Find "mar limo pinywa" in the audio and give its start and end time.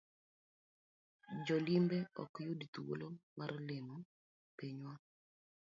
3.37-4.93